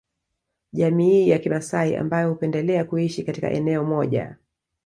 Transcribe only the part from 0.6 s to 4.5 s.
Jamii ya kimasai ambayo hupendelea kuishi katika eneo moja